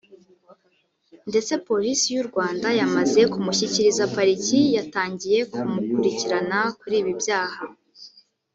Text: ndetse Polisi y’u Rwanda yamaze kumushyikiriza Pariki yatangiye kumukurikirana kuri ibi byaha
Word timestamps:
ndetse 1.29 1.53
Polisi 1.67 2.05
y’u 2.15 2.25
Rwanda 2.29 2.67
yamaze 2.79 3.21
kumushyikiriza 3.31 4.09
Pariki 4.15 4.59
yatangiye 4.77 5.39
kumukurikirana 5.51 6.59
kuri 6.79 6.95
ibi 7.01 7.13
byaha 7.21 7.63